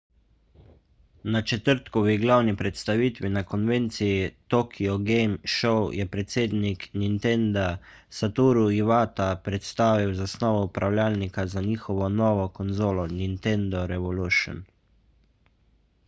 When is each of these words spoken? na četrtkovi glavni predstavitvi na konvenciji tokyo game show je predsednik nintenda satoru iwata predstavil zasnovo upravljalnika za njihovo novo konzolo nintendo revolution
na 1.33 1.41
četrtkovi 1.49 2.13
glavni 2.21 2.53
predstavitvi 2.61 3.29
na 3.33 3.43
konvenciji 3.51 4.31
tokyo 4.53 4.95
game 5.09 5.35
show 5.57 5.83
je 5.99 6.07
predsednik 6.15 6.87
nintenda 7.03 7.67
satoru 8.21 8.65
iwata 8.79 9.27
predstavil 9.51 10.15
zasnovo 10.23 10.65
upravljalnika 10.71 11.47
za 11.55 11.65
njihovo 11.69 12.09
novo 12.23 12.49
konzolo 12.61 13.07
nintendo 13.21 13.85
revolution 13.95 14.61